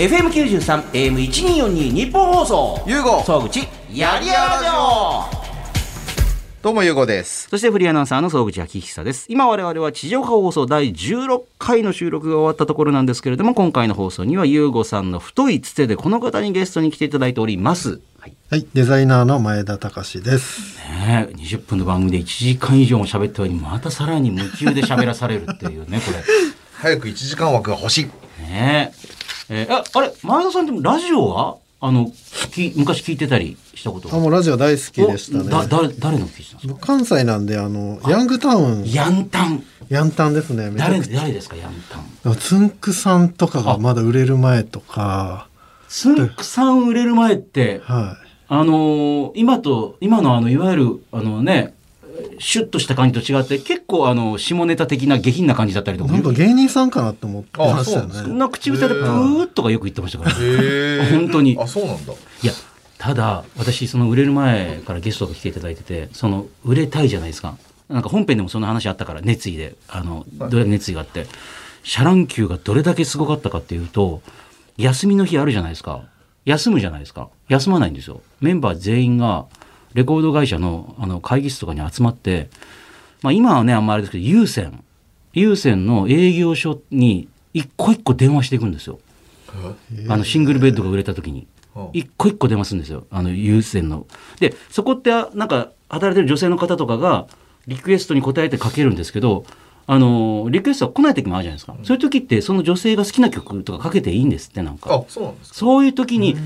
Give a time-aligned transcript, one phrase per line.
[0.00, 2.82] FM93、AM1242 日本放送。
[2.86, 5.24] ゆうご総口、やりやらじょ
[6.62, 9.26] どうもゆうごですそしてフリーアナウンサーの総口昭久です。
[9.28, 18.00] 今我々は地上波放送第16回の収録が終わったところなんですけれども、今回の放送にはゆうごさんの太いつてでこの方にゲストに来ていただいております。
[18.20, 18.34] はい。
[18.48, 20.78] はい、デザイナーの前田隆です。
[20.78, 26.24] ねえ、20分の番組で1時間以上も喋ったのに、またさらに夢中で喋らされるっていうね、これ。
[26.80, 28.04] 早く1時間枠が欲しい
[28.40, 29.19] ねえ。
[29.50, 32.12] えーあ、あれ、前田さんでもラジオはあの、
[32.52, 35.68] き昔聞いてたりしたことあ、もうラジオ大好きでしたおだ、ね。
[35.68, 36.74] だ、誰の聞いてたんですか？
[36.74, 39.64] 僕関西なんで、あの、ヤングタウン、ヤンタン。
[39.88, 40.70] ヤンタンですね。
[40.76, 42.32] 誰、誰ですか、ヤンタン？
[42.32, 42.36] ゃ。
[42.36, 45.48] つんくさんとかがまだ売れる前とか、
[45.88, 51.74] つんくさん売れる前って、はあのー今と、今のあの、いわゆる、あのね、
[52.38, 56.06] シュッとした感じと違って、結構あの、下ネタ的な下品な感じだったりとい。
[56.06, 56.12] か。
[56.12, 58.28] なんか芸人さんかなって思ってましたよあそうなんですね。
[58.28, 60.30] そんな口癖でプーッとかよく言ってましたから。
[60.30, 62.52] へえ 本当にあそうなんだいや、
[62.98, 67.56] ただ、私、その売れる前からゲストが来ていただいてて、その、売れたいじゃないですか。
[67.88, 71.26] なんか本編でもその話あったから、熱意で、あの、どれだけ熱意があって、
[71.82, 74.22] シャラン級がどれだけすごかったかっていうと、
[74.76, 76.02] 休みの日あるじゃないですか。
[76.44, 77.28] 休むじゃないですか。
[77.48, 78.22] 休まないんですよ。
[78.40, 79.46] メンバー全員が、
[79.94, 82.48] レコード会社のあの会議室とかに集まって、
[83.22, 84.82] まあ今はね、あんまあれですけど、有線。
[85.32, 88.98] 有線の営業所に一個一個電話していくんですよ。
[90.08, 94.06] あのシングルベッドが売れた時にうん一個一個出ますんですよあの有線の。
[94.38, 97.26] でそこってあなんか働いてる女性の方とかが
[97.66, 99.44] リクエストに応えてかけるんですけど
[99.92, 104.94] あのリクエストが来ない時もあるじゃないですか、そういう時ってその女性が好きな曲とかかけていいんですってなんか。
[104.94, 105.58] あそうなんですか。
[105.58, 106.36] そういう時に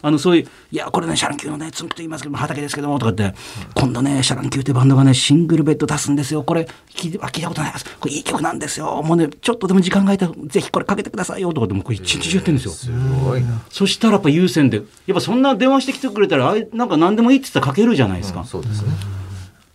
[0.00, 3.34] あのそういう「いやこれねシャ乱Qのねつんくと言いますけどもはたけですけども」とかって、
[3.74, 6.44] 今度ねシャ乱Qってバンドがねシングルベッド出すんですよ。
[6.44, 7.84] これ聞い聞いたことないです。
[8.00, 9.02] これいい曲なんですよ。
[9.02, 11.52] もうねちょっとでも時間が空いたらぜひこれかけてくださいよ。
[11.52, 12.72] とかってもうこれ一日中やってるんですよ。
[12.72, 12.90] す
[13.22, 13.60] ごいな。
[13.68, 18.44] そしたらやっぱ有線で、やっぱそんな電話してきてくれたら、あいなんか何でもいいって言ったらかけるじゃないですか。
[18.44, 18.88] そうですね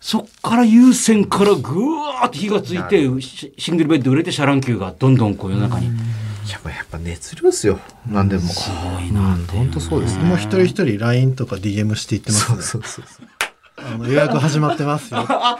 [0.00, 5.88] そっから有線からぐわーって火がついて、シシングルベッド売れてシャ乱Qがどんどんこう世の中に。
[6.50, 7.78] やっぱやっぱ熱量ですよ
[8.08, 9.36] 何でもすごいな。
[9.52, 12.62] 本当そうですねもう一人一人 LINE とか DM していってますね。
[12.62, 13.26] そうそうそう
[13.76, 15.24] あの予約始まってますよ。
[15.28, 15.58] あ、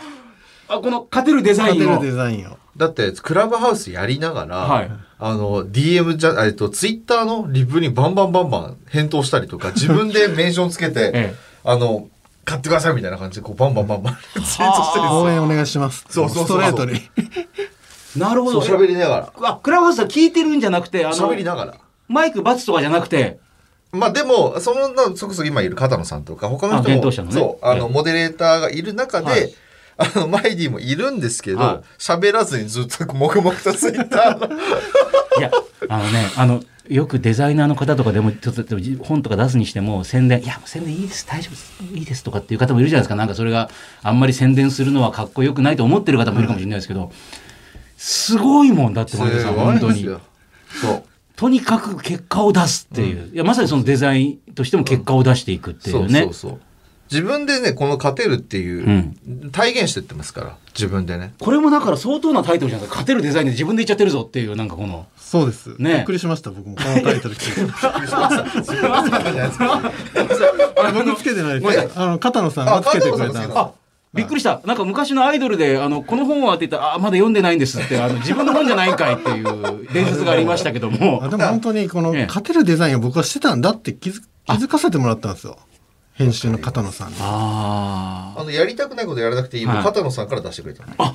[0.69, 2.13] この勝てるデザインを勝てる。
[2.13, 2.59] デザインを。
[2.77, 4.91] だってクラブハウスやりながら、はい
[5.23, 12.09] あの DM じゃえっとツイッターのリプにバンバンバンバン返答したりとか自分でメンションつけて、 ええあの
[12.51, 15.23] 買ってくださいみたいな感じでこうバンバンバンバンツイートしてるんですよ。
[15.23, 16.05] 応援お願いします。
[16.11, 17.01] そうそうそうストレートに。
[18.17, 18.61] なるほど。
[18.61, 19.49] そう喋りながら。
[19.49, 21.75] あ、クラブハウスは聞いてるんじゃなくて、あの喋、りながら。
[22.09, 23.39] マイクバツとかじゃなくて、
[23.93, 27.35] まあでも、その、なそこそ今いる片野さんとか、他のあ人も、伝統者のね。
[27.35, 29.55] そう、あの、ええモデレーターがいる中で、はい。
[29.97, 34.57] あの、マイディもいるんですけはど、喋、らずにずっと黙々とツイッターの、
[35.39, 35.51] いや、
[35.89, 43.15] あのね、あの、よくデザイナーの方とかでも、ちょっと本とか出すにしても、宣伝、いや、宣伝いいです、大丈夫です、いいですとかっていう方もいるじゃないですか。
[43.15, 43.71] なんかそれが
[44.03, 47.13] あんまり宣伝するのはかっこよくないと思ってる方もいるかもしれないですけど、
[47.97, 50.03] すごいもんだって、前田さん、本当に。
[50.03, 50.19] そ
[50.91, 51.03] う。
[51.37, 53.31] とにかく結果を出すっていう。
[53.33, 56.23] いや、まさにそのデザインとしても結果を出していくっていそううね。
[56.25, 56.61] そうそう。
[57.11, 59.13] 自分でね、この勝てるっていう、
[59.51, 61.35] 体現してってますから、自分でね。
[61.41, 62.95] これもだから相当なタイトルじゃないですか。
[63.01, 65.07] 勝てるデザインで自分で言っちゃってるぞっていう、なんかこの。
[65.17, 65.75] そうです。
[65.79, 66.77] ねびっくりしました、僕も。
[66.77, 67.73] このタイトル聞いて。
[67.83, 68.01] あ
[70.93, 71.91] 僕つけてないです。
[71.97, 73.73] あの、片野さんがつけてくれたんですあ片野さんがつけたあ
[74.13, 74.61] びっくりした。
[74.65, 81.29] なんか昔のアイドルで、あの、この本はって言ったら、あ、まだ読んでないんですって、あの、自分の本じゃないんかいっていう伝説がありましたけどもあ。
[81.29, 85.57] でも本当にこのええ勝てるデザインを僕はしてたんだって気づ気づかせてもらったんですよ。
[86.15, 87.17] 編集の片野さんに。
[87.21, 90.93] ああの、やりたくないことやらなくていいもはい片野さんから出してくれたの。
[90.99, 91.15] あ。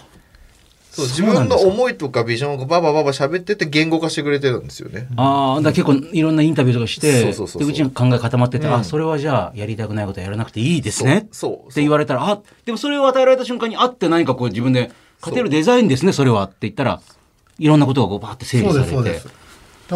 [0.96, 5.08] そう、自分の思いとかビジョンをババババ喋ってて言語化してくれてるんですよね。
[5.18, 11.28] ああ、だから結構いろんなインタビューとかして、そうそうそうそうでうちに考え固まってて、うんあ、それはじゃあやりたくないことはやらなくていいですね。
[11.34, 14.90] そうそうって言われたら、あ、でもそれを与えられた瞬間に、あって何かこう自分で、
[15.20, 17.02] 勝てるデザインですね、それはって言ったら、
[17.60, 19.26] いろんなことがこうバーって整理そうです、されてそうです。。
[19.26, 19.36] だか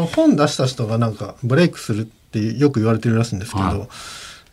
[0.02, 3.88] ら本出した人がなんかブレイクするってよく言われてるらしいんですけど、はい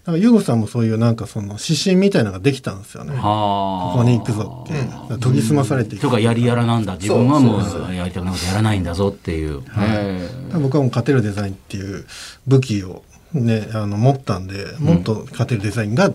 [0.06, 3.10] なんかユーゴさんもそういうなんかその指針みたいなのができたんですよね。
[3.20, 3.96] こはあ。
[3.96, 6.02] こに行くぞって研ぎ澄まされていく。
[6.02, 6.94] とかやりやらなんだ。
[6.94, 12.06] 自分はもそうやりたくないことやらないんだぞっていう、へだから僕はもう勝てるデザインっていう
[12.46, 16.12] 武器をね、あの持ったんで、もっと勝てるデザインが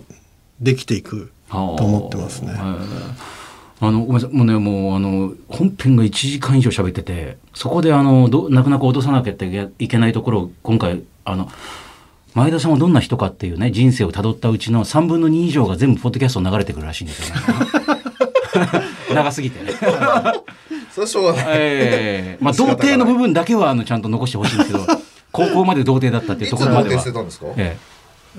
[0.61, 1.77] できていくーはあ。
[1.77, 2.53] と思ってますね。
[2.53, 3.41] へー
[3.83, 4.29] あのごめんなさい。
[4.33, 9.33] もうねもうあの本編が1時間以上喋っててそこであのど泣く泣く落とさなきゃ
[9.79, 11.49] いけないところを今回あの
[12.33, 17.42] 前田さんはどんな人かっていうね人生をたどったうちの3分の2以上が全部ポッドキャストに流れてくるらしいんですよね。
[19.13, 19.72] 長すぎてね。
[20.92, 21.44] それはしょうがない。
[21.50, 24.86] ええまあ、童貞の部分だけはあのちゃんと残してほしいんですけど、
[25.31, 27.01] 高校まで童貞だったっていいうつところまでは。
[27.01, 27.13] 童貞して。
[27.13, 27.45] たんですか？
[27.57, 27.78] え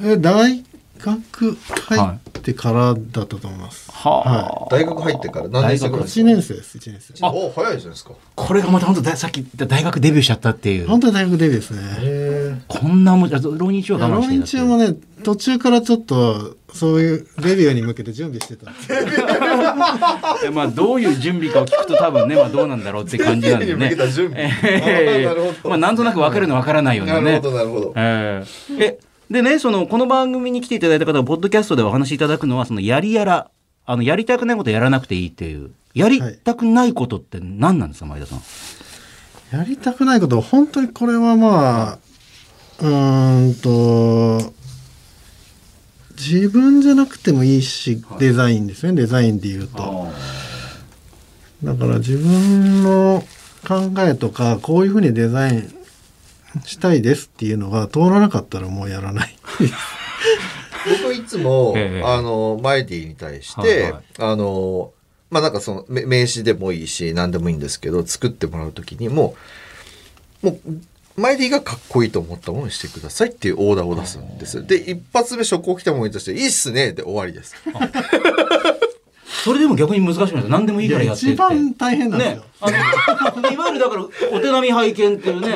[0.05, 0.13] え。
[0.13, 0.63] え大
[1.05, 1.57] 学
[1.89, 3.91] 入ってからだったと思います。
[3.93, 7.27] はあ、大学入ってから何年生ぐらいです1か年生です、1年生。
[7.27, 10.87] お早いじゃないですかこれがまた本当ださっき言った大学デビューしちゃったっていう。
[10.89, 11.81] 本当は大学デビューですね。
[12.01, 18.73] へこんなもん、あ浪人中は我慢浪人していたっていう中もね、途中からちょっと、そういうデビューに向けて準備してた
[20.53, 23.97] まあどういう準備かを聞くと多分ね、まあどうなんだろうって感じなんで に向ねけ。
[23.97, 27.51] た準備 ええあーなるほどまあなんとなく分かるの分からないようなねなるほ。
[27.51, 28.45] どなるほどえ
[28.79, 28.99] ええ
[29.33, 33.51] でねそのこの番組に来ていただいた方はポッドキャストでお話しいただくのはそのやりやら。
[33.85, 35.73] あのやりたくないことやらなくていいっていう。
[35.95, 38.41] やりたくないことって何なんですか前田さん。
[39.59, 41.99] やりたくないこと、本当にこれはまあ、
[42.79, 44.53] うーんと、
[46.17, 50.09] 自分じゃなくてもいいし、デザインですね、デザインで言うと。
[51.65, 53.25] だから自分の
[53.67, 55.75] 考えとか、こういうふうにデザイン
[56.65, 59.37] したいですっていうのが通らなかったらもうやらない。
[61.03, 62.03] 僕いつも、ええ。
[62.05, 64.03] あのマイティに対して、はいはい。
[64.19, 64.93] あの
[65.31, 69.35] まあなんかそのめ名刺でもいいし何でもいいんですけど作ってもらう時にも
[70.43, 70.81] うもう
[71.17, 77.55] マイティがかっこいいと思ったものにしてくださいっていうオーダーを出すんですで一発目職を来たものに対して「いいっすね」で終わりです
[79.43, 80.43] それでも逆に難しくないです。
[80.45, 81.33] か何でもいいからやってって。
[81.33, 82.37] 一番大変なんですね。
[82.37, 82.71] よ。、あ
[83.41, 84.09] のいわゆるだからお
[84.41, 85.55] 手並み拝見っていうね。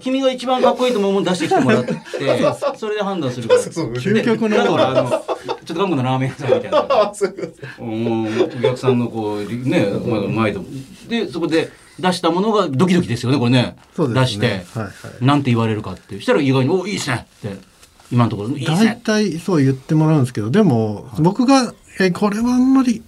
[0.00, 1.94] 君が一番かっこいいと思うもの出してきてもらって
[2.78, 3.60] それで判断するから。
[3.60, 6.82] そう究極のねだからあのちょっと韓国のラーメン屋さんみたいな。
[7.82, 10.60] お客さんのこうねまだ前で
[11.08, 13.76] でそこで出したものがドキドキですよねこれね。
[13.98, 14.06] ね。
[14.14, 14.90] 出して、はいは
[15.20, 15.24] い。
[15.24, 16.20] なんて言われるかって。
[16.20, 17.72] したら意外に「おいいっすね」って。
[18.12, 23.02] 今のところ「いいっす大ね体そう言ってもらうんですけどでも僕がえこれはあんまり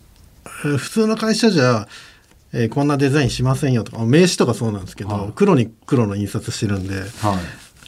[0.64, 1.88] えー普通の会社じゃ、
[2.52, 5.32] えーこんなデザインしませんよとか名刺とかそうなんですけど、はい。
[5.34, 7.06] 黒に黒の印刷してるんではい。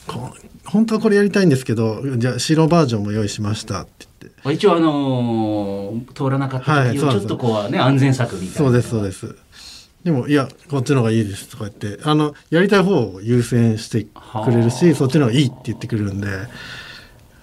[0.06, 0.34] こ
[0.64, 4.40] 本当はこれやりたいんですけどじゃあ白バージョンも用意しましたって言って。
[4.44, 8.54] まあ一応あのー通らなかったはいちょっとこうね安全策みたいな。
[8.56, 9.34] そうですそうです。
[10.04, 16.28] でもいやこっちの方がいいですとか言ってあのやりたい方を優先してくれるはしそっちの方がいいって言ってくれるんで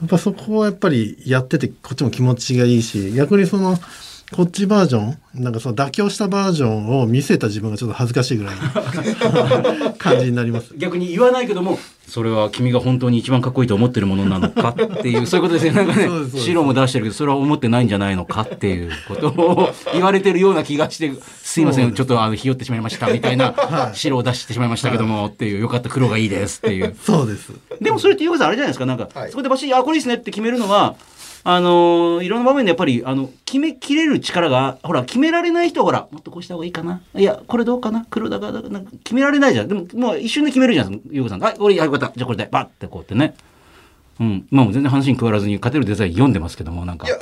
[0.01, 3.77] やっぱそこはやっぱりやっててこっちも気持ちがいいし逆にその
[4.33, 5.17] こっちバージョン？
[5.35, 10.73] なんかその妥協したバージョンを見せた自分がちょっと恥ずかしいぐらいの 感じになります。
[10.77, 15.85] 逆に言わないけどもそれは君が本当に一番かっこいいと思ってるものなのかっていう そういうことですよね。
[15.85, 23.53] なんかね白も出してるけどそれは思ってないんじゃないのかっていうことを言われてるような気がしてすいませんちょっとあのひよってしまいましたみたいな
[23.93, 26.95] 白を出してしまいましたけどもっていうよかった黒がいいですっていう。
[27.03, 27.51] そうです。
[27.81, 29.29] でもそれって、ヨガさんあれじゃないですか、なんか、はい。
[29.29, 30.95] そこでバシッ、あ、これいいですねって決めるのは、
[31.45, 37.01] あのーいろんな場面でやっぱり、あの、決めきれる力が、ほら、決められない人は、ほら、もっとこうした方がいいかな。
[37.15, 38.05] いや、これどうかな？
[38.09, 39.67] 黒だから、なんか決められないじゃん。
[39.67, 41.39] でも、もう一瞬で決めるじゃん、ヨガさん。
[41.41, 42.13] はい、俺、はい、よかった。
[42.15, 43.35] じゃあこれで、バッてこうやってね。
[44.21, 44.47] うん。
[44.51, 47.07] 今も全然話に加わらずに、勝てるデザイン読んでますけども、なんか。
[47.07, 47.17] いや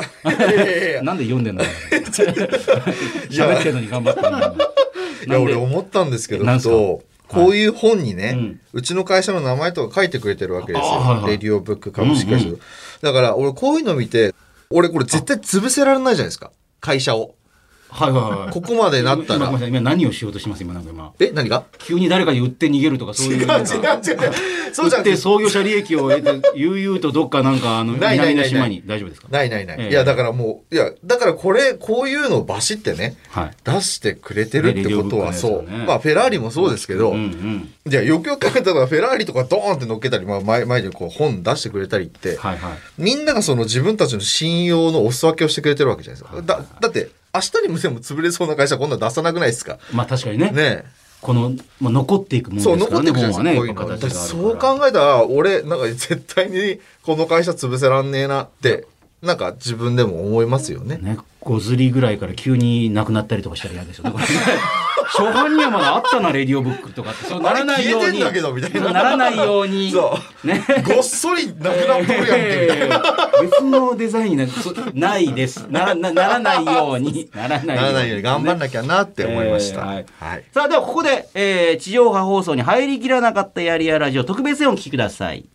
[0.53, 4.27] いやいやいや なんで読んでんの喋ってるのに頑張ってる
[5.27, 6.73] いや俺思ったんですけどなんすか？
[6.73, 12.59] とこういう本にね、うんうちの会社の名前とか書いてくれてるわけですよ、あはいはいレディオブック株式会社、うん
[13.01, 14.33] だから俺こういうの見て
[14.69, 16.51] 俺これ絶対潰せられないじゃないですか。
[16.79, 17.35] 会社を。
[17.91, 18.51] はいはいはい。
[18.51, 19.35] ここまでなったら。
[19.37, 20.63] 今ごめんなさい今何をしようとしてます？
[20.63, 21.13] 今なんか今。
[21.19, 21.65] え何が？
[21.77, 23.73] 急に誰かに売って逃げるとかそういうなんか。
[23.75, 24.33] 違う違う。
[24.73, 28.49] そうじゃ売ってて創業者利益を得て悠々とどっかなんかあのないないないない。
[28.51, 28.83] 南の島に。
[28.85, 29.27] 大丈夫ですか？
[29.29, 29.89] ないないない、ええ。
[29.89, 33.51] いやだからもういやだからこれこういうのをバシってねはい。
[33.63, 35.85] 出してくれてるってことはねレディオブックのそう、ね。
[35.85, 42.71] まあフェラーリもそうですけど、うんうんいやよくよく考えたらフェラーリとかドーンって乗っけたり、まあ、前前にこう本出してくれたりって、はいはい。
[42.99, 46.41] みんながその自分たちの信用のお裾分けをしてくれてるわけじゃないですか。
[46.43, 49.79] だだって明日にもでも潰れそうな会社こんなの出さなくないですか？
[49.93, 50.83] まあ確かにねね
[51.21, 52.61] この、まあ、残っていくもえ。
[52.61, 54.37] そうのですからね残ってくじゃない本ですか。
[54.37, 58.87] ねそう考えたら俺なんか絶対にこの会社潰せらんねえなって
[59.21, 60.97] なんか自分でも思いますよね。
[60.97, 64.29] ね5釣りぐらいから急になくなったりとかしたら嫌ですよねこれね
[65.13, 67.25] 初版にはまだあったなレディオブックとかって。
[67.25, 68.05] そうならないように。
[68.05, 68.79] あれ消えてんだけどみたいな。
[68.81, 69.91] そうならないように。
[69.91, 70.63] そね。
[70.87, 72.95] ごっそりなくなっとるやんけみたいな。
[72.95, 75.65] えー別のデザインなそないです。
[75.69, 77.29] ならなならないように。
[77.33, 79.81] ならないならないように頑張んなきゃなって思いました。
[79.81, 80.05] えーはい。
[80.19, 80.43] はい。
[80.53, 85.49] さあではここで、えー地上波放送に入りきらなかったやりやラジオ特別編をお聞きください。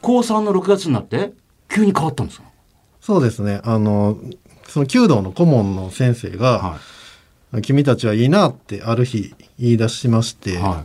[0.00, 1.32] 高3の6月になって
[1.68, 2.46] 急に変わったんですか？
[3.00, 3.60] そうですね。
[3.64, 4.16] あの
[4.68, 6.78] その弓道の顧問の先生が、は
[7.62, 10.84] 君たちはいいなってある日言い出しまして、いは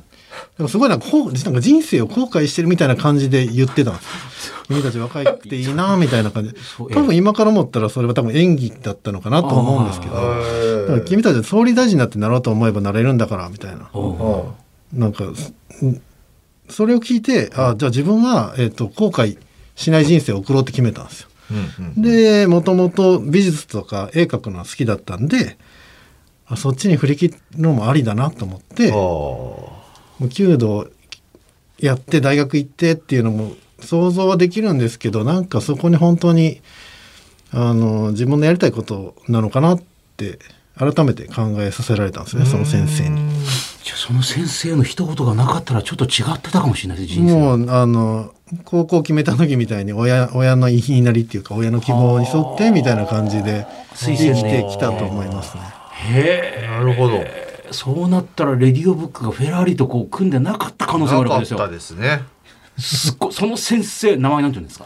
[0.57, 4.55] でもすごいなんかなんか人生を後悔してるみたいな感じで言ってたんですよ。
[4.67, 6.57] 君たち若くていいなみたいな感じで。
[6.93, 11.01] 多分今から思ったらそれは多分演技だったのかなと思うんですけど。
[11.05, 13.89] 君たちは総理大臣になってなろうと思えばなれるんだからみたいな。
[14.93, 16.01] なんか、ん
[16.69, 19.37] それを聞いてあじゃあ自分は、えっと後悔
[19.75, 21.27] しない人生を送ろうって決めたんですよ。
[21.51, 25.57] うんうんでもともと美術とか絵描くのは好きだったんで
[26.51, 29.83] あそっちに振り切るのもありだなと思ってあも
[30.21, 30.87] う弓道
[31.79, 36.61] やって大学行ってっていうのも想像はできるんですけどなんかそこに本当に
[37.51, 39.81] あの自分のやりたいことなのかなっ
[40.17, 40.39] て
[40.77, 43.21] 改めて考えさせられたんですねその先生に。
[43.83, 47.33] じゃあその先生の一言がなかったらちょっと違ってたかもしれないです人生。
[47.33, 53.65] もうあの高校決めた時みたいに親親の言いなりっていうか親の希望に沿ってみたいな感じで。
[53.95, 55.80] 生きてきたと思いますね。
[56.03, 57.23] へえなるほど。
[57.71, 61.57] そうなったらレディオブックがフェラーリとこう組んでなかった可能性があるわけですよ。
[61.57, 62.23] なかったですね。
[62.77, 64.85] すっごいその先生名前なんて言うんですか？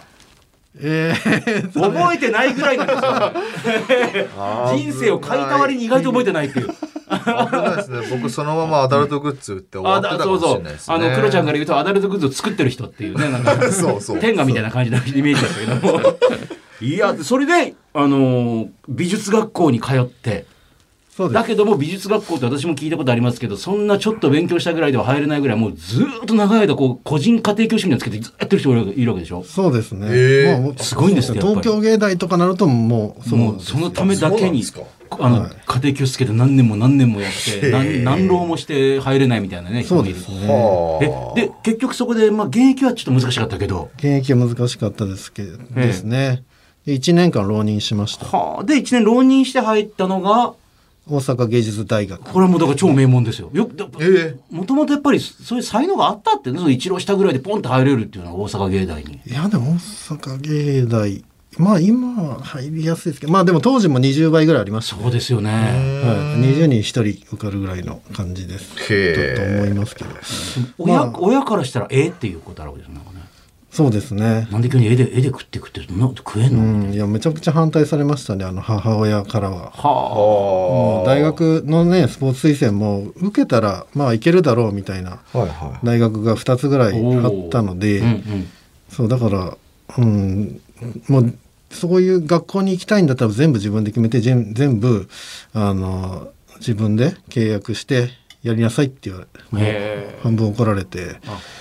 [0.78, 4.26] えー覚えてないぐらいなんですよ。
[4.76, 6.68] 人生を変えた割に意外と覚えてないっていう。
[6.68, 6.74] で
[7.84, 8.08] すね。
[8.12, 10.96] 僕そのままアダルトグッズ売って終わあってたかもしだそうそうれないですね。
[10.96, 14.20] あのクロちゃんから言うとアダルトグッズを作ってる人っていうねなんかそうそう。
[14.20, 16.18] 天下みたいな感じのイメージだったけども。
[16.82, 20.46] いやそれであの美術学校に通って
[21.32, 29.44] だけども美術学校って私も聞いたことありますけどそんなちょっと勉強したぐらいでは入れないぐらいもうずーっと長い間こう個人家庭教師みたいつけてずっとやってる人がいるわけでしょ？
[29.44, 30.08] そうですね。
[30.08, 30.84] へー。
[30.84, 31.56] すごいんですよやっぱり。
[31.62, 34.64] 東京芸大とかなるともうそうもうそのためだけに
[35.12, 35.52] あの、はい。
[35.66, 37.32] 家庭教師つけて何年も何年もやっ
[37.62, 40.54] て何何浪もして入れないみたいなね人もいるそうですね。
[40.54, 41.36] はあ。
[41.36, 43.90] でで結局そこで、まあ、現役はちょっと難しかったけど。
[43.98, 46.44] 現役は難しかったですけど、ですね。
[46.86, 48.26] で1年間浪人しました。
[48.26, 48.64] はあ。
[48.66, 50.54] で1年浪人して入ったのが
[51.08, 52.22] 大阪芸術大学。
[52.22, 53.50] これはもうだから超名門ですよ。
[53.54, 59.22] よくえもともとやっぱりそういう才能があったってねその一浪したぐらいでポンと入れるっていうのは大阪芸大に。
[59.26, 61.24] いや、でも大阪芸大、
[61.58, 65.04] まあ今は入りやすいですけど、まあでも当時も20倍ぐらいありましたね。
[65.04, 65.52] そうですよね。
[65.52, 68.76] はい、20人1人受かるぐらいの感じです。
[68.92, 70.10] へとと思いますけど。
[70.80, 71.20] 親,、まあ。
[71.20, 73.00] 親からしたらええっていうことあるわけですね
[73.76, 74.48] そうですね。
[74.52, 79.72] なんで急に絵で絵で食って食ってな食えんうの、ん、いや、めちゃくちゃ反対されましたね、あの母親からは。
[79.72, 88.48] はもう大学のねスポーツ推薦も受けたらまあいけるだろうみたいなはいは大学が2つぐらあいあったので、うんうん。
[88.90, 89.58] そうだから
[89.98, 90.62] うん。
[91.10, 91.38] もう
[91.70, 95.10] そういう学校に行きたいんだったら全部自分で決めて全全部
[95.54, 96.30] あの
[96.60, 98.10] 自分で契約して
[98.42, 101.02] やりなさいって言われへ半分怒られてい。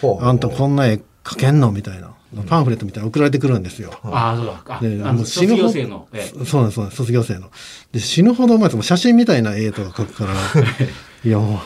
[0.01, 0.25] ほう。
[0.25, 1.73] あんたこんな絵描けんの？
[1.73, 2.13] みたいな。
[2.49, 3.93] パンフレットみたいなの送られてくるんですよ。
[4.03, 4.61] ああそうだ。
[4.69, 7.51] あであの卒業生のえそうなんですそうなんです卒業生の。
[7.93, 10.33] で死ぬほど前写真みたいな絵とか描くから
[11.25, 11.61] いやも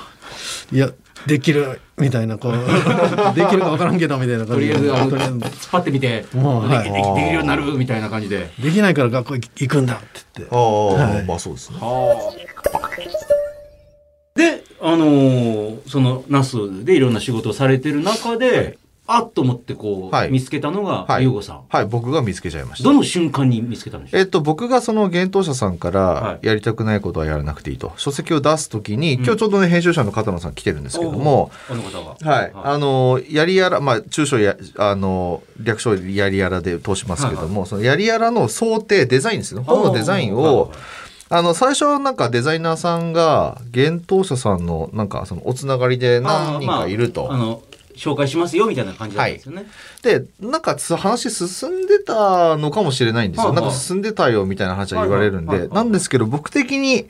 [0.73, 0.91] ういや
[1.27, 2.53] できるみたいなこう
[3.35, 4.75] できるか分からんけどみたいなと感じで。
[4.75, 6.93] りあえずあのとりあえず突っ張ってみてもうはい。
[6.93, 8.51] できるようになるみたいな感じで。
[8.63, 10.05] できないから学校行くんだって
[10.37, 10.55] 言って。
[10.55, 10.85] ああ、
[11.15, 11.25] はい。
[11.25, 11.79] まあそうですね。
[14.35, 18.79] であのーそのナスでいろんな仕事をされてる中で、
[19.11, 20.31] あっと思ってこう、はい。
[20.31, 21.25] 見つけたのがはい。
[21.25, 22.85] 優吾さん、はい、僕が見つけちゃいました。
[22.85, 22.93] ど。
[22.93, 25.95] の瞬間に見つけたんでしょうえっと、僕がその幻冬者さんかはい。
[25.95, 39.63] らやりたくないことはやらなくていいと、書籍を出すときに、今日ちょうどね編集者の片野さん来てるんですけども、あの方がはい、あのやりやらまあ中小やあの略称やりやらで通しますけども、そのやりやらの想定デザインですね。
[39.63, 40.71] 本のデザインを
[41.31, 47.33] あの最初なんかデザイナーさんが幻冬者さんのなんかそのおつながりで何人かいると。
[47.33, 47.63] あの
[47.99, 49.67] 紹介しますよみたいな感じだったんですよね、
[50.03, 53.65] でなんかつ話進んでたのかもしれないんですよ、はいはい。
[53.65, 57.09] なんか進んでたよみたいな話は言われるんで、はいはいはいなんですけど僕的に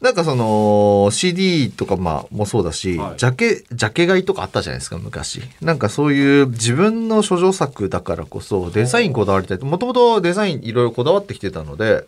[0.00, 3.16] なんかその CD とかまあもそうだし、はい。
[3.16, 5.42] ジャケジャケ買いとかあったじゃないですか昔。
[5.60, 12.06] なんかそういう自分の諸女作だからこそデザインこだわりたいもともとデザインいろいろこだわってきてたので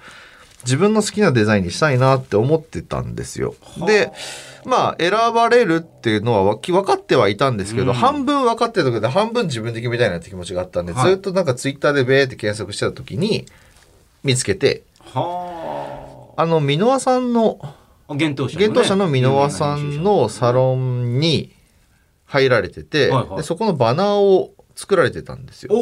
[0.65, 3.55] 自分の好きなデザインにしたいなって思ってたんですよ。
[3.87, 4.13] で
[4.65, 7.93] まあ選ばれるっていうのは分かってはいたんですけど、うん。
[7.95, 11.11] 半分分かってたけど半分自分で決めたいなって気持ちがあったんで、はい。
[11.13, 13.47] ずっとなんかツイッターでベーって検索してた時に
[14.23, 14.83] 見つけて
[15.15, 16.47] はあ。
[16.47, 17.75] の箕輪さんのあ
[18.09, 21.53] 幻冬者幻冬者の箕輪さんのサロンに
[22.27, 23.37] 入られてて、はいはい。
[23.39, 25.73] でそこのバナーを作られてたんですよ。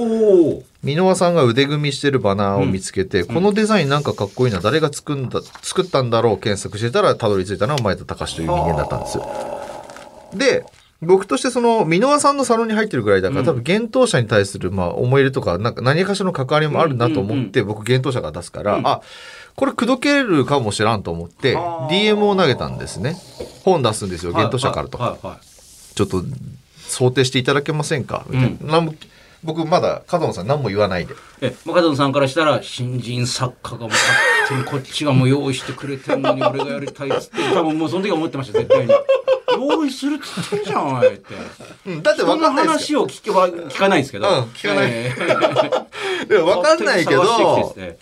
[0.83, 9.31] 箕輪さんが腕組みしてるバナーを見つけて、このデザインなんかかっこいいな誰が作んだ作ったんだろう検索してたらたどり着いたのは前田隆という人間だったんですよ。
[10.35, 10.65] で
[11.01, 13.47] 僕としてその箕輪さんのサロンに入ってるぐらいだから、うん。
[13.47, 18.87] 多分幻冬者に対するまあ思い入れとかなんか何かしらの関わりもあるなと思って、僕幻冬者が出すから、うん。
[18.87, 19.01] あ
[19.55, 23.17] これ口説けるかもしらんと思ってはあ DM を投げたんですね。
[23.65, 24.99] 本出すんですよ幻冬者からと。
[24.99, 25.95] はいはいはい。
[25.95, 26.23] ちょっと
[26.89, 28.27] 想定していただけませんか？
[28.29, 28.83] みたいな、
[29.45, 31.15] 僕まだ角野さん何も言わないで。
[31.41, 34.19] え若野さんからしたら新人作家がもう勝
[34.49, 38.93] 手にこっちがもう用意してくれてんのに俺がやりたいっつって多分もうその時は思ってました絶対に。
[39.57, 41.35] 用意するっつってるじゃんおいって。
[41.87, 44.91] うんだって分かんないを聞けば聞かないんですけど、うん聞かない。
[44.91, 45.13] え
[46.29, 47.23] いや分かんないけど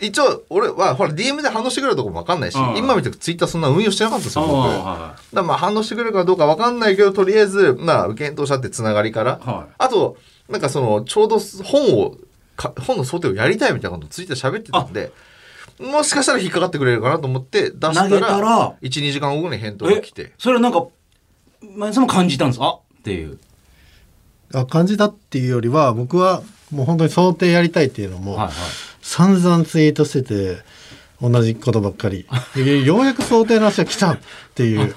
[0.00, 2.76] 一応俺はほら DM で反応してくれるとこも分かんないし、うん。
[2.76, 4.56] 今みたくツイッターそんな運用してなかったですよ僕。
[4.56, 9.72] あだからまあ反応してくれるかどうか分かんないけどとりあえずまあ検討者ってつながりから、はい。
[9.78, 10.16] あと
[10.48, 12.16] なんかそのちょうど本を
[12.56, 15.12] か本の想定をやりたいみたいなことをツイッターで喋ってたんで
[15.78, 20.32] もしかしたら引っかかってくれるかなと思って出したらたら12時間後に返答が来て。
[20.38, 20.86] それはなんか
[21.60, 23.38] 前田さんも感じたんですあっていう。
[24.54, 28.54] あ感じたっていうよりは僕はもう本当に想定やりたいっていうのも、はいはい。
[29.02, 30.58] 散々ツイートしてて
[31.20, 32.26] 同じことばっかり。
[32.56, 34.18] でようやく想定の話が来たっ
[34.54, 34.94] ていう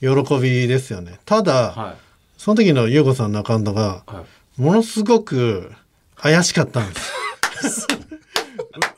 [0.00, 1.18] 喜びですよね。
[1.26, 1.94] ただ、はい。
[2.38, 4.24] その時の優子さんのアカウントがはい
[4.56, 5.72] ものすごく
[6.16, 7.86] 怪しかったんです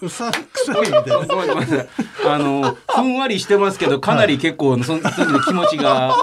[0.00, 1.88] ううさんくさいみたいなごめんごめんなさい。
[2.27, 6.15] あの、ふんわりしてますけど、かなり結構、その時の気持ちが、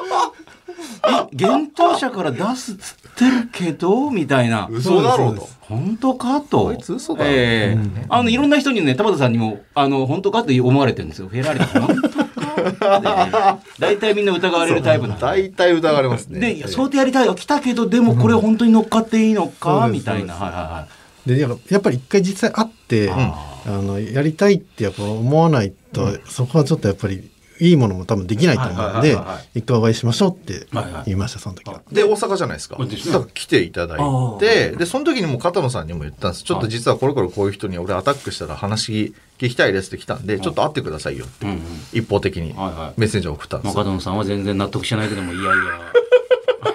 [1.08, 1.12] え、
[1.46, 4.68] 幻冬者から出すっつってるけど、みたいな。
[4.72, 6.66] 嘘だろうと本当かと。
[6.66, 11.28] こいつ嘘だろええあの、いろんな人にね、田畑さんにも、あの、本当かって思われてるんですよ。
[11.28, 12.25] フェラーリ本当。
[13.80, 15.22] 大体みんな疑われるタイプなんで。
[15.22, 17.36] 大体疑われますねで、いや想定やりたいよ。
[17.36, 20.34] 来たけど、でもこれ本当に乗っかっていいのか、みたいな。
[20.34, 20.88] はいはいは
[21.26, 21.30] い。
[21.30, 29.18] でやっぱやっぱり一回実際会って、ああのやりたいってやっぱ思わないと、そこはちょっとやっぱりいいものも多分できないと思うのはいで
[29.60, 30.68] 一回お会いしましょうって
[31.06, 31.82] 言いましたその時は。
[31.92, 32.76] で大阪じゃないですか。
[32.76, 32.90] から
[33.34, 36.44] 来ていただいあてでその時にも片野さんにも言ったんです。
[36.44, 41.46] ちょっと実はこれこれこういう人に俺アタックしたら話聞きたいですって来たんでちょっと会ってくださいよって。
[41.94, 42.54] 一方的に
[42.98, 43.84] メッセージを送ったんですよ。
[43.84, 45.54] 中野さんは全然納得してないけどもいやいや。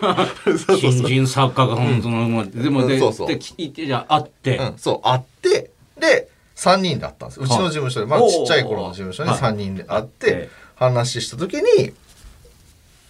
[0.78, 3.28] 新人作家が本当の、もうでもで、うんそうそう。
[3.28, 5.70] で聞いてじゃあ会って、うん、そう会って
[6.00, 7.40] で3人で会ったんです。
[7.40, 10.10] うちの事務所でまあちっちゃい頃の事務所に3人で会っはい。
[10.18, 11.92] て話した時に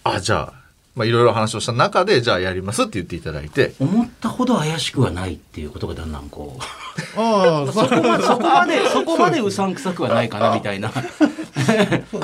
[0.03, 0.61] あじゃあ
[0.93, 3.73] まあいろいろ話をした中でじゃあやりますって言っていただいて。
[3.79, 7.19] 思ったほど怪しくはないっていうことがだんだんこう。
[7.19, 9.49] ああそ そこまそこまでそこまでう。
[9.49, 10.91] さんくさくはないかなみたいな。
[10.91, 11.05] 会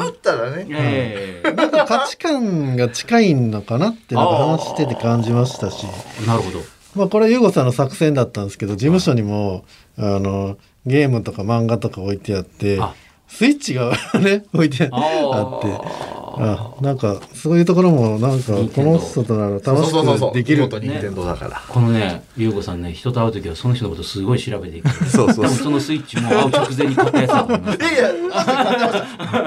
[0.10, 0.68] ったらね。
[0.70, 1.52] ええ。
[1.54, 5.86] なんか価値観が近いのかなってなんか話してて感じましたし。
[6.26, 6.60] なるほど。
[6.96, 9.64] まあこれ優吾さんの作戦だったんですけど事務所にも
[9.98, 12.94] あのゲームとか漫画とか置いてあってあ
[13.28, 16.27] スイッチが ね置いてあって。
[16.40, 24.90] あなんかそういうところもなんかこの人とならそう楽しそうそうそうくできる見事任天堂だから、このね、ゆうごさんね、人と会うときはその人のことすごい調べていく。
[25.06, 27.80] そうそうそのスイッチも会う直前に買ったやつだと思います。
[27.80, 28.12] いやいや。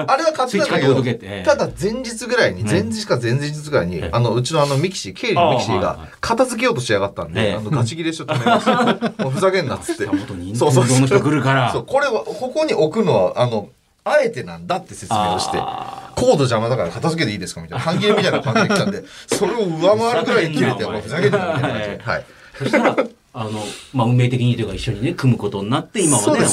[0.07, 4.09] あ れは買ってたんだけど、ただ前日ぐらいに、ん前日か前々日ぐらいに、ええ。
[4.11, 7.43] あの、うちのあのミキシー、経理のミキシーが片付けようとしやがったんええ。
[7.51, 9.21] で、あの、ガチ切れしちゃって。
[9.23, 10.05] もうふざけんなっつって。
[10.05, 10.99] そうそうそう。
[11.01, 11.71] の人来るから。
[11.71, 13.69] そう、これは、ここに置くのは、あの、
[14.03, 22.01] あえてなんだって説明をして、あコード邪魔だから片付けていいですかみたいな、 半切れみたいな感じで来たんで、それを上回るぐらいに切れて、 ふざけんなお前ふざけんなみたいな感じで。
[22.03, 22.25] はい。
[22.57, 22.95] そしたら、
[23.33, 23.51] あの、
[23.93, 26.51] まあ、運命的にというか一緒にね、組むことになって、今はね、同じ。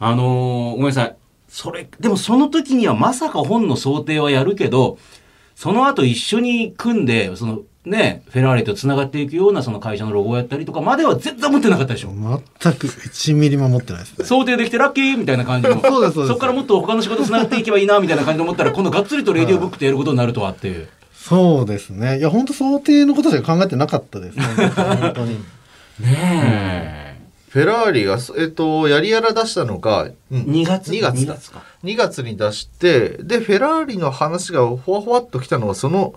[0.00, 1.16] あのーごめんなさい。
[1.48, 4.98] それ、でもその時にはまさか本の想定はやるけど、
[5.54, 12.10] その後一緒に組んで、その、ね、フェラーリと繋がっていくようなその会社のロゴをやったりとかまでは全然思ってなかったでしょ。
[12.10, 14.24] 全く1ミリも持ってないですね。
[14.24, 15.80] 想定できてラッキーみたいな感じの。
[15.80, 16.34] そうですそうです。
[16.34, 20.88] こからもっと他の仕事繋がっていけばいいな、みたいな感じで思ったら、今度がっつりとレディオブックとやることになるとはっていう。
[21.22, 21.90] そうです。
[21.90, 25.38] ねいや本当想定のことしか考えてなかったですね本当に。
[26.00, 27.02] ね
[27.48, 30.42] フェラーリが、えっと、やりやら出したのが、うん。
[30.44, 30.90] 2月。
[30.90, 31.62] 2月2だ月か。
[31.84, 36.14] 2月に出してでフェラーリの話がほわほわっときたのはその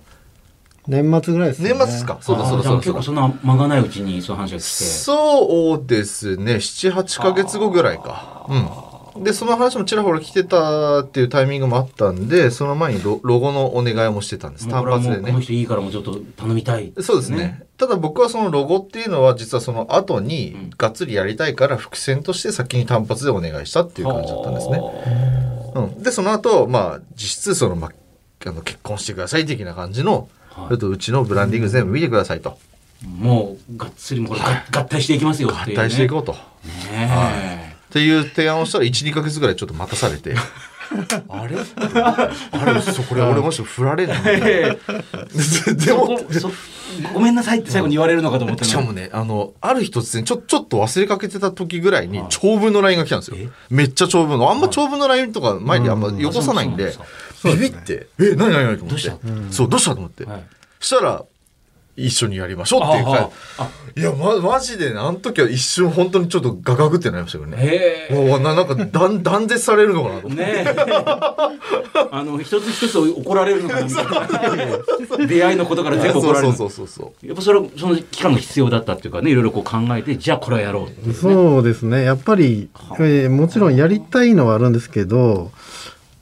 [0.87, 1.69] 年末ぐらいですね。
[1.69, 2.17] 年末ですか？
[2.21, 2.77] そうだそうだそうだ。
[2.79, 4.67] 結構そんな間がないうちにその話が来て。
[4.67, 6.55] そうですね。
[6.55, 8.45] 78ヶ月後ぐらいか。
[8.49, 9.23] うん。
[9.23, 14.67] でその話もちらほら来てたっていうタイミングもあったんでその前にロロゴのお願いもしてたんです。
[14.67, 15.15] 単発でね。
[15.19, 16.91] うこの人いいからもうちょっと頼みたい。
[16.99, 17.63] そうですね。
[17.77, 20.25] ただ僕はそのロゴっていうのは実はその後うん。
[20.25, 24.79] にがっつりやりたいから伏線として先に単発でお願いしたっていう感じだったんですね。
[25.75, 30.25] うん、でその後まあ実質その、まあ、あの結婚してください的な感じの、はい
[30.69, 32.57] ちょっとうちのブランディング全部見てくださいと。
[33.05, 35.57] もうがっつりもうこれが合体していきますよね。
[35.67, 36.33] 合体していこうと。
[36.91, 40.35] ねっていう提案をしたら12ヶ月ぐらいちょっと待たされて。
[41.29, 41.57] あれ？
[42.51, 42.81] あれ？
[42.81, 44.77] そこれ俺もし振られなえ。
[45.75, 46.19] でも
[47.13, 52.27] ごめんなさいって最後に言われるのかと思ったしかもねあのある日突然ちょちょっと忘れかけてた時ぐらいにはい。
[52.29, 53.37] 長文の LINE が来たんですよ。
[53.39, 53.49] え？
[53.69, 54.51] めっちゃ長文の。
[54.51, 56.83] あんま長文の LINE とか前にあんまよこさないんで。
[56.83, 56.97] うなん
[57.45, 59.17] ビビって「え何何何?」と思ってどうした？
[59.53, 59.91] そうどうした？
[59.91, 60.43] と思ってはい
[60.79, 61.23] したら
[61.97, 63.29] 一緒にやりましょうっていうあか
[63.95, 67.55] いや、ま、マジでね、あの時は一瞬本当にちょっとガガグってなりましたよね。
[67.57, 68.13] へえ。
[68.13, 70.43] もうななんか断断絶されるのかなと思って。
[70.43, 70.75] ねえ。
[72.11, 74.05] あの、一つ一つ怒られるのかなみたい
[75.17, 75.25] な。
[75.25, 76.53] 出会いのことから全部怒られる。
[76.53, 77.25] そうそうそうそう。
[77.25, 85.51] やっぱそれはその期間が必要だったっていうかねいろいろこう考えてじゃあこれはやろうそうですねやっぱり、えーもちろんやりたいのはあるんですけど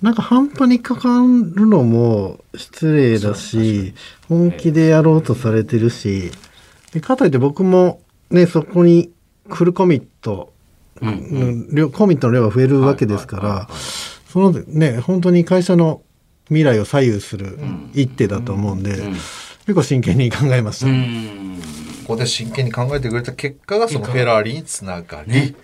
[0.04, 3.94] なんか半端にかかるのも失礼だし
[4.28, 6.30] 本気でやろうとされてるし
[6.92, 9.12] でかといって僕もねそこに
[9.48, 10.52] フルコミット、
[11.02, 11.76] うんうん。
[11.76, 13.68] 量コミットの量が増えるわけですから、
[14.28, 16.02] そのね本当に会社の
[16.48, 17.58] 未来を左右する
[17.94, 18.96] 一手だと思うんで、
[19.66, 20.88] 結構真剣に考えました。
[20.88, 21.60] うん。
[22.04, 25.56] ここで真剣に考えてくれた結果がそのフェラーリにつながり、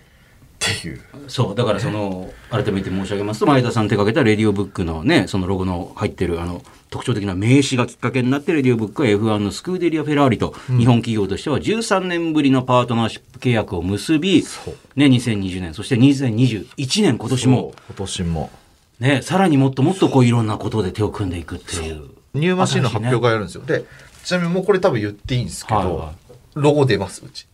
[0.77, 1.01] っていう。
[1.27, 14.43] そうだからその改めて申し上げますと前田さん手掛けたレディオブックのねそのロゴの入ってるあの特徴的な名刺がきっかけになってレディオブックは F1 のスクーデリア・フェラーリと日本企業としては13年ぶりのパートナーシップ契約を結び、
[14.95, 18.49] ね、2020年そして2021年今年も今年も。
[18.99, 22.09] ねさらにもっともっとこういろんなことで手を組んでいくっていう。
[22.33, 23.63] ニューマシンの発表会やるんですよ。
[23.63, 23.85] で、
[24.23, 26.13] ちなみにもうこれ多分言っていいんですけど、はいは
[26.55, 27.47] ロゴ出ます、うち。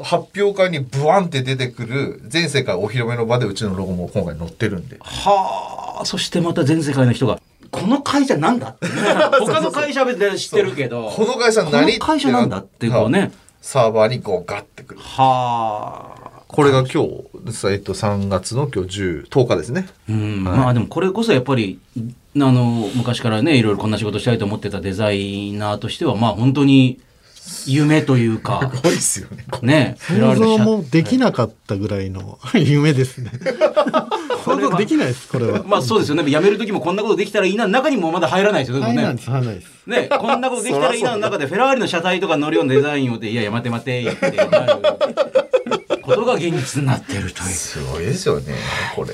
[0.00, 4.96] 発表会にブワンって出てくる全世界お披露目の場でうちのロゴも今回載ってるんで。
[5.00, 8.92] はあそしてまた全世界の人がこの会社なんだってね。
[9.46, 11.10] 他の会社で知ってるけど。
[11.10, 13.32] この会社何この会社なんだっていうこうね。
[13.60, 15.00] サーバーにこうガッてくる。
[15.00, 16.42] はあ。
[16.48, 19.88] これが今日、えっと、3月の今日10、10日ですね。
[20.08, 20.44] うん。
[20.44, 22.02] まあでもこれこそやっぱりあ
[22.34, 27.00] の昔からねいろいろこんな仕事したいと思ってたデザイナーとしてはまあ本当に
[27.66, 29.44] 夢というかすごいですよね。
[29.62, 33.30] ね想像もできなかったぐらいの 夢ですね。
[34.44, 35.62] 想像できないです、これは。
[35.64, 39.68] まあそうですよね辞める時もこんなことできたらいいな中にもまだ入らないですよでもね入らないです、入らないです。
[39.86, 44.82] ね、こんなことできたらいいなの中で フェラーリの車体とか乗るようなデザインをっていやいや待て待てってなる
[46.02, 47.48] ことが現実になってるという。
[47.48, 48.54] すごいですよね、
[48.94, 49.10] これ。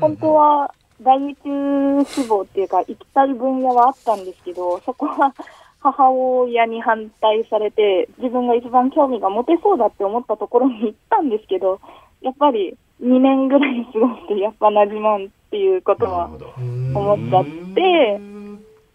[0.00, 0.70] 本当は
[1.04, 5.34] 大宇宙志望っていうか、行きたい分野はあったんですけど、そこは
[5.80, 11.78] 母親に反対されて、自分が一番興味が持てそうだって思ったところに行ったんですけど、
[12.22, 18.20] やっぱり2年ぐらい過ごして、やっぱ馴染まんっていうことは思っちゃって、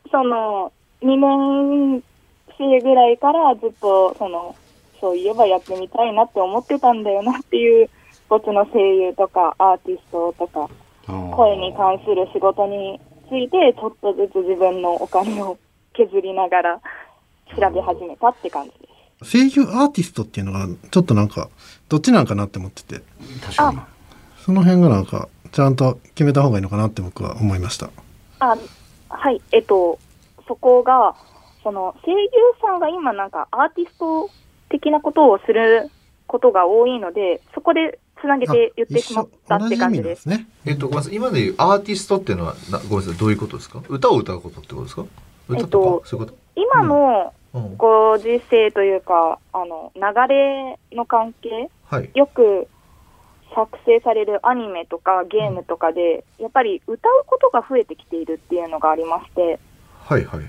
[0.10, 2.04] その2年
[2.58, 4.56] 生ぐらいからずっと、その、
[5.00, 7.90] そういえばやってみたいなって思ってたんだよなっていう、
[8.28, 10.70] こっちの声優とかアーティストとか、
[11.36, 15.58] 声に関する仕事について、ちょっとずつ自分のお金を
[15.94, 16.82] 削りながら
[17.56, 18.88] 調べ始めたって感じで
[19.24, 19.32] す。
[19.32, 21.50] 声優アーティストっていうのが、ちょっとなんか、
[21.90, 23.02] どっちなんかなって思ってて、
[23.44, 23.80] 確かに。
[24.38, 27.90] その辺がなんか、ちゃんと決めた方がいいのかなって僕は思いました。
[28.40, 28.56] あ、
[29.10, 30.00] はい、えっと、
[30.48, 31.16] そこが、
[31.64, 32.30] その声優
[32.62, 34.30] さんが今なんかアーティスト
[34.70, 35.90] 的なことをする
[36.26, 40.30] ことが多いので、そこでつなげて言ってしまったって感じです。
[40.30, 40.48] ですね。
[40.66, 41.16] えっと、ごめんなさい。
[41.16, 43.18] 今で言うアーティストっていうのは、なごめんなさい。
[43.18, 43.82] どういうことですか？
[43.88, 45.06] 歌を歌うことってことですか？
[45.56, 51.70] えっとそういうこ今のと、うん、ご時世というか、あの、流れの関係？
[51.86, 52.10] はい。
[52.14, 52.68] よく
[53.56, 59.60] 作成されるアニメとかゲームとかで、やっぱり歌うことが増えてきているっていうのがありまして、
[60.02, 60.42] はいはい。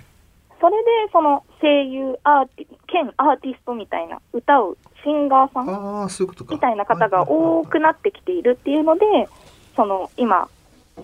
[0.61, 5.66] それでその声優アーティ、兼アーティストみたいな歌うシンガーさん。
[6.54, 9.28] みたいな方が多くなってきているっていうので、
[9.76, 10.48] その今、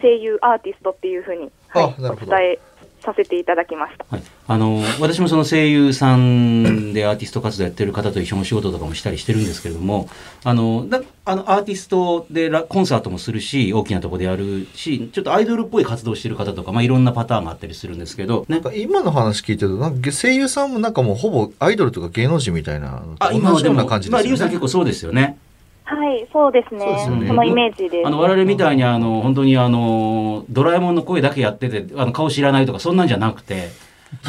[0.00, 2.59] 声優アーティストっていうふうに、はい、お伝え
[3.02, 4.04] させていただきました。
[4.11, 10.09] はい、あの私もその声優さんでアーティスト活動やってる方と一緒にお仕事とかもしたりしてるんですけれども
[10.44, 24.24] あのだあのアーティストでラコンサートもするし大きなとこでやるしちょっとアイドルっぽい活動してる方とか、まあ、いろんなパターンがあったりするんですけど、ねなん、か今の話聞いてると、なんか声優さんもなんかもうほぼアイドルとか芸能人みたいな同じようはでもまあ、な感じですよね。
[24.24, 25.38] リュウさん結構そうですよね。
[25.88, 26.81] はい、そうですね。
[27.05, 28.07] そねそのイメージです。
[28.07, 33.68] あの我々みたいにあの本当にあのドラえもんの声だけやっててあの顔知らないとかそんなんじゃなくて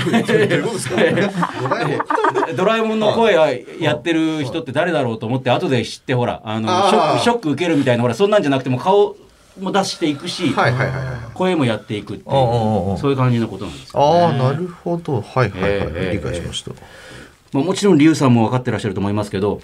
[2.55, 3.33] ドラえもんの声
[3.79, 9.15] やってる人って誰だろうと思って後で知ってほらあのショックショック受けるみたいなほらそんなんじゃなくても顔
[9.59, 11.17] も出していくし、はいはいはいはい。
[11.33, 14.21] 声もやっていくっていうそういう感じのことなんですよ、ね。
[14.23, 15.21] ああ、なるほど。
[15.21, 15.71] はいはいはい。
[15.71, 16.71] ええ理解しました。
[17.53, 19.61] まあ、もちろんリュウさんも分かってらっしゃると思いますけど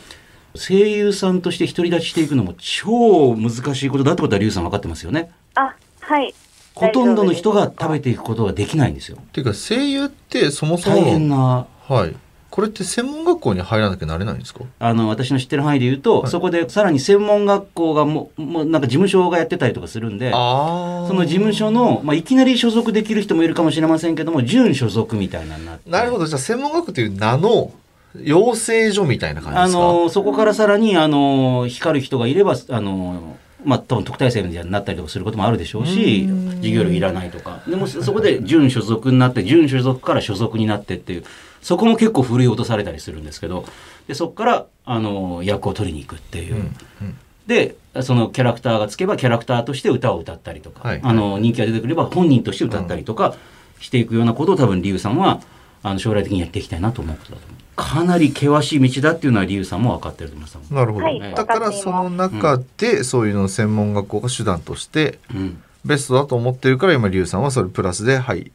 [0.56, 5.32] 声優さんとして独り立ちしていくのも超難しいことだってことはリュウさん分かってますよね。
[5.56, 6.34] あ、はい。
[6.76, 9.18] ほとんどの人が食べていくことができないんですよ。
[9.22, 12.16] っていうか声優ってそもそも大変なはい。
[12.50, 14.64] これって専門学校に入らなきゃなれないんですか？
[14.78, 27.72] あの私の知ってる範囲で言うと、はいそこでさらに専門学校がもうもうなんか事務所がやってたりとかするんであその事務所の、まあ、いきなり所属できる人もいるかもしれませんけども準所属みたいななってなるほどじゃあ専門学校という名の
[28.22, 29.80] 養成所みたいな感じあですか？
[29.80, 37.62] のそこからさらにあの光る人がいればあのまあ多分特待生になったりとかすることもあるでしょうし授業料いらないとか。
[37.68, 41.24] でもそこで準所属になって準所属から所属になってっていう
[41.62, 43.66] そこも結構振り落とされたりするんですけど
[44.08, 46.56] でそこからあの役を取りに行くっていう。
[46.56, 46.64] うんう
[47.06, 47.18] ん。
[47.48, 51.02] でそのキャラクターがつけばキャラクターとして歌を歌ったりとか、はい。
[51.04, 53.36] あの人気が出てくれば本人として歌ったりとか
[53.82, 55.42] していくようなことを多分リュウさんは
[55.84, 57.60] あの将来的にやっていきたいなと思うことだと思う。
[57.76, 61.20] かなり険しい道だっていうのはリュウさんも分かってると思います、なるほど、はい。
[61.20, 68.52] だからその中でそういうの専門学校が手段としてうん、ベストだと思ってるから今リュウさんはそれプラスではい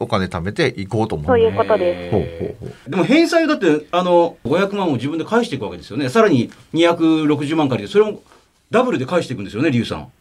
[0.00, 1.26] お金貯めていこうと思う。
[1.26, 2.12] そういうことです。
[2.12, 2.90] ほうほうほう。
[2.90, 6.08] でも返済だってあの500万を自分で返していくわけですよね。
[6.08, 8.20] さらに260万借りてそれを
[8.70, 10.12] ダブルで返していくんですよねリュウさん。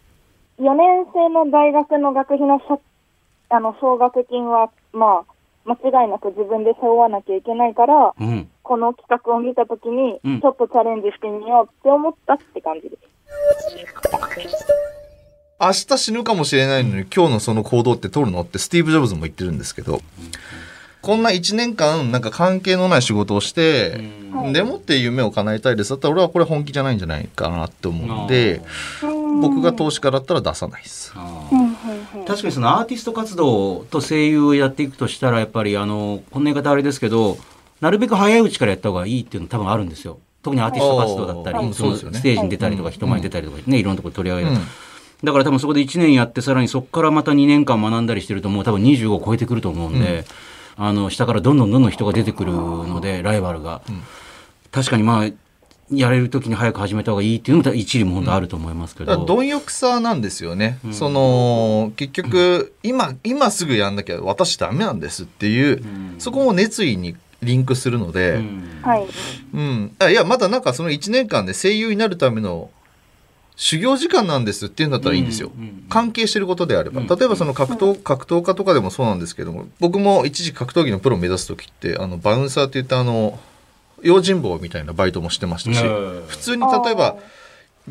[0.59, 2.79] 4年生の大学の学費のさ
[3.49, 5.33] あの奨学金は、まあ、
[5.67, 8.49] 間違いなく自分で背負わなきゃいけないから、うん。
[8.63, 10.41] この企画を見たときに、うん。
[10.41, 13.01] ちょっとチャレンジしてみようって思ったって感じです。
[15.59, 18.41] 明日死ぬかもしれないのに今日のその行動って取るの？
[18.41, 19.99] ってスティーブ・ジョブズも言ってるんですけど、
[21.01, 23.99] こんな1年間なんか関係のない仕事をして、
[24.31, 24.53] はい。
[24.53, 25.89] でもって夢を叶えたいです。
[25.89, 28.61] だったら俺はこれ本気じゃないんじゃないかなって思うんで
[29.41, 31.13] 僕が投資家だったら出さないです。
[32.25, 37.37] 確かにそのアーティスト活動と声優をやっていくとしたらやっぱりあのこんな言い方あれですけど
[37.81, 40.19] なるべく早いうちからやった方がいいっていうの多分あるんですよ。
[40.43, 44.61] 特にアーティスト活動だったりそのステージに出たりとかうん人前に出たりとかねいろんなところ取り上げる、うん。
[45.23, 50.25] だから多分そこで1年やってさらにそこからまた2年間学んだりしてるともう多分25を超えてくると思うんで、
[50.77, 53.81] あの下からどんどんどんどん人が出てくるのでライバルが、
[54.71, 55.31] 確かにまあ
[55.91, 60.93] やれる時に早く始めた方がいいっていうのも一理も本当あると思いますけど、貪欲さなんですよね、うん。
[60.93, 66.15] その結局今今すぐやんなきゃ私ダメなんですっていう、うん。
[66.19, 68.79] そこも熱意にリンクするので、うん。
[68.81, 69.07] はい。
[69.53, 72.69] うん、あいやまだなんかその1年間で声優になるための
[73.55, 75.63] 修行時間なんですっていうんだったらいいんですよ、うん。
[75.63, 75.85] うん。
[75.87, 76.99] 関係してることであれば。
[76.99, 77.07] うん。
[77.07, 83.39] 例えばその格闘格闘家とかでもそうなんですけども僕も一時格闘技のプロを目指す時ってあのバウンサーって言ったあの
[84.03, 87.17] 用心棒みたいなバイトもしてましたし、うん普通に例えば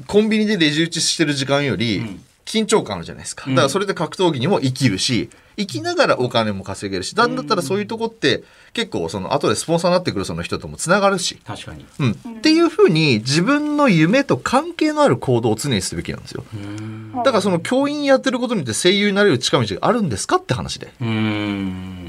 [0.06, 3.44] コンビニでレジ打ちしてる時間よりうん緊張感あるじゃないですか。
[3.48, 11.84] うんだからそれで格闘技にも生きるし、生きながらお金も稼げるし、なんだったらそういうとこって結構その後でスポンサーになってくるその人ともつながるし、確かに。
[11.98, 12.10] うん。
[12.12, 16.44] っていうふうに自分の夢と関係のある行動を常にするべきなんですよ。
[16.54, 20.92] うんだからその教員やってることによって声優になれる近道があるんですかって話で。
[21.00, 22.05] うん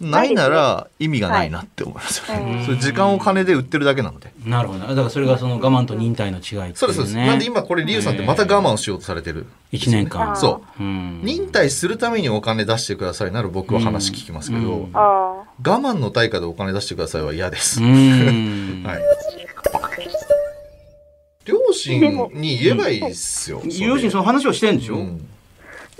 [0.00, 2.56] ないなら意味がないなって思いますよね。
[2.56, 4.32] はいそれ時間を金で売ってるだけなので。
[4.44, 4.80] なるほど。
[4.80, 6.72] だからそれがその我慢と忍耐の違いね。
[6.74, 7.16] そうです、そうです。
[7.16, 9.46] なんで今これリュウさんってまた我慢をしようとされてる。
[9.72, 10.36] 1年間。
[10.36, 10.82] そう。
[10.82, 14.88] うん忍耐するためにお金出してくださいなら僕は話聞きますけど。
[14.94, 17.82] 我慢の対価でお金出してくださいは嫌です。
[17.82, 19.02] うん はい。
[21.44, 23.62] 両親に言えばいいっすよ。
[23.80, 25.28] 両親その話をしてんでしょ、うん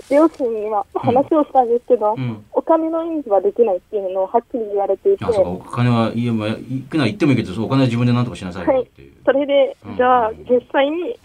[0.09, 2.45] 両親には話をしたんですけど、うん。
[2.51, 5.49] お金の意味はできないっていうのをはっきり言われていて、あそうか。
[5.49, 11.17] お金は言えば行くのは言ってもいいけどそうお金は自分で何とかしなさいよっていう、それでうん、じゃあ実際に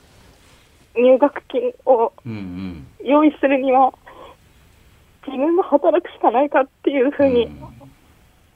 [0.96, 2.86] 入学金をうんうん。
[3.04, 3.92] 用意するには、
[5.26, 7.48] 自分が働くしかないかっていうふうに、っ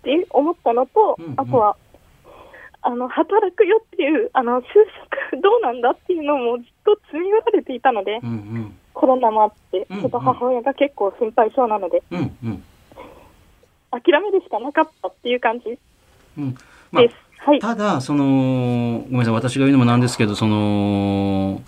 [0.03, 1.35] て思ったのと、うんうん。
[1.37, 1.77] あとは、
[2.83, 4.65] あの、働くよっていう、あの、就
[5.33, 8.79] 職どうなんだっていうのもずっと積み寄られていたので、うんうん。
[8.95, 12.63] コロナもあって、うんちょっと母親が結構心配そうなので、うんうん。
[13.91, 15.81] 諦めるしかなかったっていう感じです。
[16.39, 16.57] うん。
[16.93, 17.05] まあ
[17.39, 17.61] はい。
[17.61, 19.35] ただそのごめんなさい。
[19.35, 21.63] 私が言うのもなんですけどその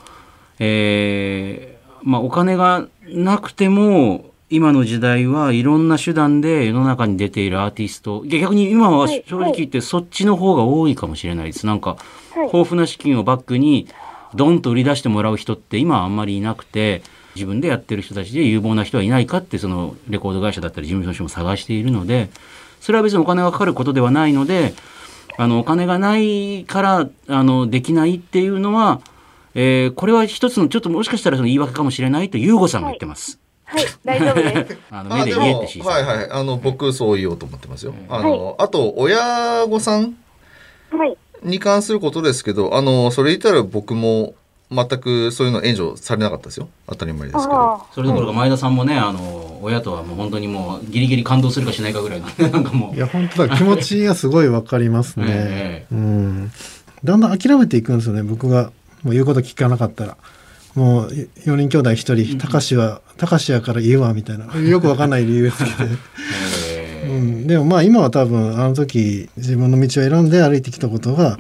[0.59, 11.97] えーまあお金がなくても今の時代はいろんな手段で世の中に出ているアーティスト逆に今ははい正直言ってそっちの方が多いかもしれないですなんか
[12.35, 12.47] はい。
[12.47, 13.89] 豊富な資金をバックに
[14.35, 17.03] ドンと売り出してもらう人って今はあんまりいなくて
[17.35, 22.31] 自分でやってる人たちで有望な人はいないかってそのレコード会社だったり事務所も探しているので
[22.81, 24.75] それは別にお金がかかることではないので
[25.39, 29.01] あのお金がないからあのできないっていうのは、
[29.55, 33.40] えーこれは一つのちょっともしかしたらその言い訳かもしれないとユーゴさんが言ってます。
[33.71, 34.79] はい、大丈夫です。
[34.91, 37.95] あの目であでも言えって指示はいはいあの僕そう言おうと思ってますよ。
[38.09, 40.17] あの、あと親御さん
[40.91, 41.17] はい。
[41.43, 44.35] に関することですけどあのそれ言ったら僕も
[44.71, 46.69] 全くそういうの援助されなかったですよ。
[46.87, 47.61] 当たり前ですけど。
[47.61, 52.97] あそれどころか前田さんもね、あの親とはもう本当にもうギリギリ感動するかしないかぐらいのね なんかもう。
[52.97, 55.87] いや本当だ気持ちがすごいわかりますね、え。
[55.91, 56.53] うん。
[57.03, 58.73] だんだん諦めていくんですよね僕が。
[59.03, 60.17] もう言うこと聞かなかったら
[60.75, 64.47] もう4人兄弟1人高志は高志やから言うわみたいな。
[64.61, 65.71] よくわかんない理由ですけど、
[66.71, 67.11] えー。
[67.11, 71.39] うん、でもまあ今は多分あの時自分の道を選んで歩いてきたことが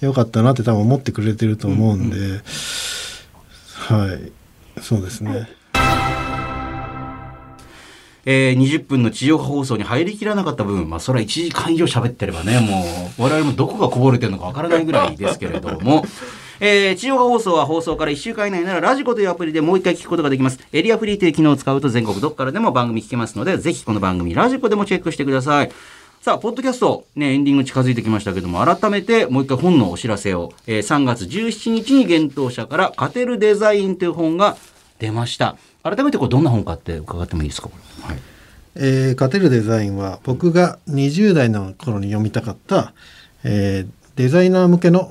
[0.00, 2.16] 良かったなって多分思ってくれてると思うんで、
[3.74, 4.32] はい。
[4.82, 5.48] そうですね。
[8.28, 12.84] えー、20分の地上波放送に入りきらなかった分、まあ、それは1時間以上喋ってればね、も
[13.18, 16.04] う、我々もどこがこぼれてるのかわからないぐらいですけれども、
[16.60, 20.58] えー、地上波放送は放送から1週間以内ならラジコというアプリでもう一回聞くことができます。
[20.72, 25.70] エリアフリーという機能を使うと全国どこからでも番組聞けますので、ぜひこの番組ラジコでもチェックしてください。
[26.22, 34.56] さあ、ポッドキャスト、ね、エンディング近づいてきましたけども、改めてもう一回本のお知らせを、えー3月17日に幻冬者から勝てるデザインという本が
[34.98, 35.56] 出ました。
[35.84, 37.68] 改めてこれどんな本かって伺ってもいいですか？
[38.02, 38.18] はい。
[38.76, 42.92] えー勝てるデザインは僕が20代の頃に読みたかった、
[43.44, 45.10] えーデザイナー向けの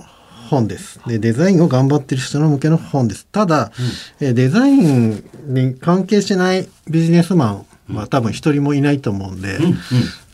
[0.50, 1.00] 本です。
[1.08, 3.26] でデザインを頑張ってる人の向けの本です。
[3.32, 3.72] ただ、
[4.20, 9.58] えーデザインに関係しないビジネスマンは多分一人もいないと思うんで、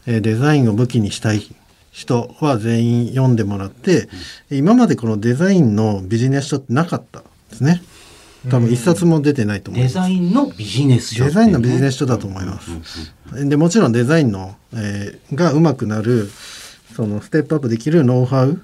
[0.06, 1.43] えーデザインを武器にしたい
[1.91, 4.08] 人は全員読んでもらって、
[4.50, 7.19] 今までこのデザインのビジネス書ってなかった
[7.50, 7.82] ですね。
[8.50, 9.93] 多分一冊も出てないと思います。
[9.93, 12.71] デザインのビジネス書デザインのビジネスス書だと思います。
[13.47, 16.30] でもちろんデザインの、えーが上手くなる
[16.95, 18.62] そのステップアップできるノウハウ、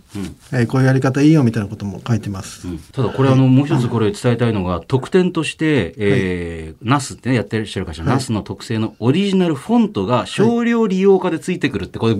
[0.52, 2.68] えーこういうやり方いいよみたいなことも書いてます。
[2.92, 12.16] ただこれあのもう一つこれ伝えたいのが特典として、えー、ナスってねやってらっしゃる会社、ナスの特製のオリジナルフォントが少量利用化でついてくるってこれ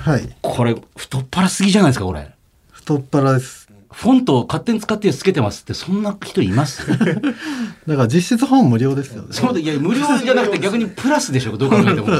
[0.00, 0.36] はい。
[0.42, 2.30] これ太っ腹すぎじゃないですかこれ。
[2.70, 3.66] 太っ腹です。
[3.90, 6.86] フォントを勝手に使ってつけてますってそんな人います？
[6.92, 9.28] だから実質本無料ですよね。
[9.30, 12.04] そうだいや無料じゃなくて逆にプラスでしょどう考えても。
[12.04, 12.18] これ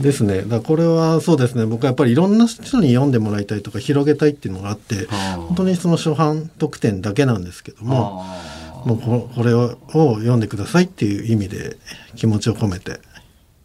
[0.00, 0.42] ですね。
[0.42, 1.66] だからこれはそうですね。
[1.66, 8.84] 僕はやっぱりいろんな人に読んでもらいたいとか広げたいっていうのがあって、本当にその初版特典だけなんですけども、あ。
[8.84, 11.76] もうここれをを読んでくださいっていう意味で
[12.16, 13.00] 気持ちを込めて。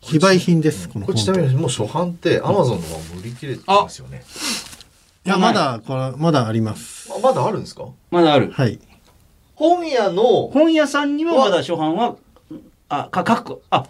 [0.02, 4.24] 非売品です、このこれちなみにもう初版ってアマゾンの方は売り切れてますよね。
[5.26, 7.12] いや、まだ、これ、まだあります。
[7.14, 7.84] あまだあるんですか？
[8.10, 8.50] まだある。
[8.52, 8.80] はい。
[9.56, 12.16] 本屋の本屋さんにはまだ初版は
[12.88, 13.88] あか確保あ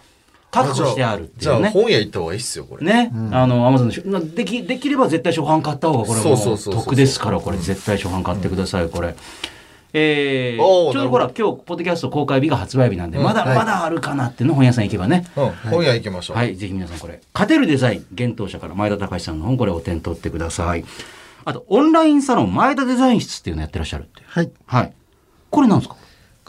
[0.50, 9.14] 確保してあるってじゃあいうね本屋行った方がいいっすよこれね、あの、アマゾンのしまあでき、できれば絶対初版買った方が、これも得ですから、これ絶対初版買ってください、これ。
[9.92, 15.24] えー、ちょうどほら、な今日、ポッドキャスト公開日が発売日なんで、うんまだ、はいまだあるかなっていうの本屋さん行けばね。
[15.36, 17.20] うん本屋行きましょうはい、ぜひ皆さんこれ。
[17.34, 20.84] 勝てるデザイン、幻冬者から前田隆さんの本、これをお手に取ってください。
[21.44, 24.22] あと、オンラインサロン、前田デザイン室っていうのやってらっしゃるって。
[24.26, 24.50] はい。
[24.66, 24.92] はい。
[25.50, 25.96] これなんですか？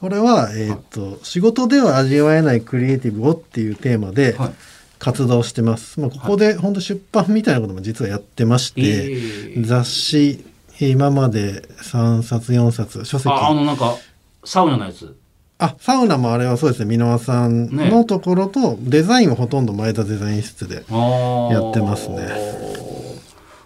[0.01, 4.53] これは、えっ、と、仕事では味わえないクリエイティブをっていうテーマではい
[5.01, 5.99] 活動してます。
[5.99, 10.45] まあ、ここで本当出版みたいなことも実はやってまして、えー雑誌、
[10.79, 13.29] 今まで3冊、4冊、書籍。
[13.33, 13.95] あ、あの、なんか、
[14.45, 15.17] サウナのやつ。
[15.57, 20.75] あ、サウナもあれはそうですね、箕輪さんのところと、デザインはほとんど前田デザイン室で。
[20.75, 22.27] やってますね。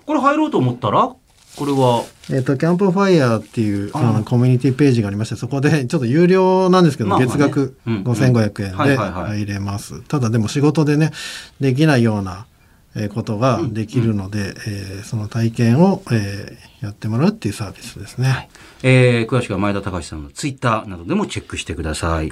[0.05, 1.15] これ入ろうと思ったら、
[1.55, 7.31] これは、えっ、と、キャンプファイヤーっていうあのコミュニティページがありまして、そこでちょっと有料なんですけど、まあまあね。
[7.31, 8.03] 月額うんうん。
[8.03, 9.43] 5500円ではいはいはい。
[9.43, 10.01] 入れます。
[10.01, 11.11] ただでも仕事でね、
[11.59, 12.45] できないような
[12.95, 18.49] えーことができるので、えーその体験を、えーやってもらうっていうサービスですね。
[18.83, 22.31] えー詳しくは前田隆さんのツイッターなどでもチェックしてください。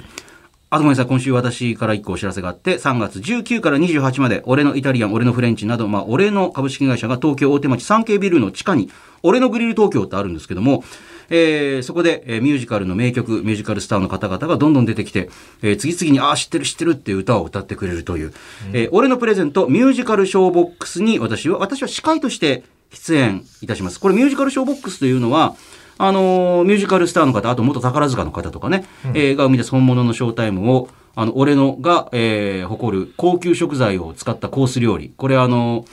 [0.74, 8.90] あごめんなさい、今週私から一個お知らせがあって、3月19から28まで、俺のイタリアン、俺のフレンチなど、まあ、俺の株式会社が東京大手町 3K ビルの地下に、
[9.22, 10.82] 俺のグリル東京ってあるんですけども、
[11.30, 15.30] えーそこで、えーミュージカルの名曲、ミュージカルスターの方々がどんどん出てきて、
[15.62, 18.32] えー次々に、ああ、知ってる知ってるっていう歌を歌ってくれるという、
[18.72, 24.00] えー俺のプレゼント、ミュージカルショーボックスに私は、私は司会として出演いたします。
[24.00, 25.54] これミュージカルショーボックスというのは、
[25.98, 35.12] あのーミュージカルスターの方、あと元宝塚の方とかね、えーが生み出す本物のショータイムを、あの、俺のが、えー誇る高級食材を使ったコース料理。
[35.16, 35.84] これあの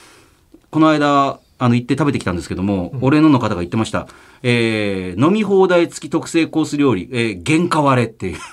[0.71, 4.07] この間、あの、行って食べてきたんですけども、俺のの方が言ってました。
[4.43, 8.37] えー飲み放題付き特製コース料理、えー原価割れっていう。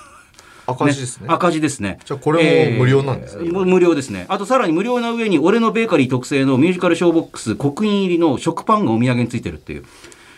[0.67, 1.97] 赤字ですね赤字ですね。
[2.05, 4.25] じゃあこれも無料なんですねえーむ無料ですね。
[4.29, 9.85] あとさらに無料な上に、俺のベーカリー特製のミュージカルショーボックス、刻印入りの食パンがお土産についてるっていう。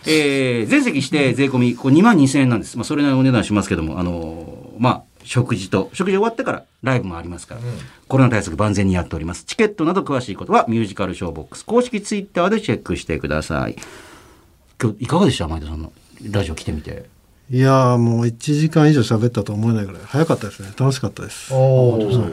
[0.05, 2.77] えー全席して税込み、こう2万2000円なんです。
[2.77, 7.61] まあ、それなりのお値段しますけども、あのーまあ、食事と、食事終わってからライブもありますから、
[8.07, 9.43] コロナ対策万全にやっております。
[9.43, 13.75] チケットなど詳しいことは、ミュージカルショーボックス公式ツイッターでチェックしてください。
[14.81, 15.47] 今日、いかがでした？
[15.47, 15.93] 前田さんの
[16.31, 17.20] ラジオ来てみて。
[17.53, 20.69] いやーもう1時間以上喋ったと思えないぐらい早かったですね。
[20.79, 21.53] 楽しかったです。
[21.53, 22.23] おお、よか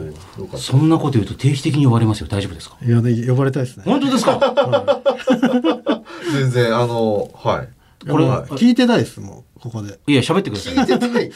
[0.47, 2.27] ったそんなこと言うと定期的に呼ばれますよ。
[2.29, 2.77] 大丈夫ですか？
[2.81, 3.83] いやで呼ばれたいですね。
[3.85, 5.01] 本当ですか？
[6.31, 7.67] 全然あのはい。
[8.09, 8.51] これはい。
[8.53, 9.99] 聞いてないですもうここで。
[10.07, 10.73] いや喋ってください。
[10.75, 11.31] 聞いてたい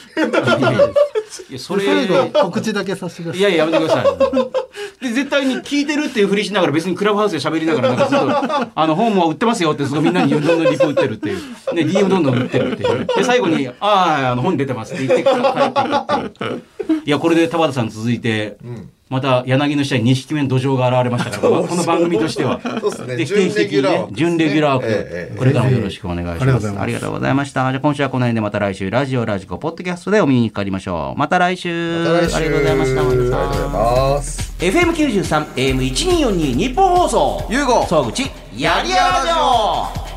[1.50, 3.40] いやそれ最後告知だけさせてください。
[3.40, 5.04] いやいややめてください。
[5.04, 11.38] で絶対に聞いてるっていうふりしながら別にクラブハウスで喋りながらなんかずっとあの本も売ってますよってすごいみんなにどんどんリプ打ってるっていう。
[11.74, 13.06] ね DM どんどん打ってるっていう。
[13.06, 16.64] で最後にあああの本出てますって言って帰っていくっていう。
[17.06, 22.60] いやこれで田畑さん続いてうんまた柳の下に2匹目の土壌が現れましたからこの番組としては。
[22.82, 23.16] そうですね。
[23.16, 27.72] で準レギュラー準レギュラーこれからもよろしくお願いします、ありがとうございました。
[27.72, 31.20] じゃあ今週はこの辺でまた来週ラジオラジコポッドキャストでお見にかかりましょう。
[31.20, 32.00] また来週。
[32.00, 32.36] また来週。
[32.38, 33.02] ありがとうございました。
[33.02, 34.54] ありがとうございます。
[34.60, 37.48] FM93 AM1242 日本放送。
[37.50, 38.24] ゆうご総口
[38.58, 40.13] やりやらじょう